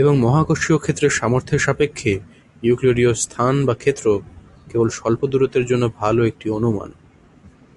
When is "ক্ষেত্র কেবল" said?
3.74-4.88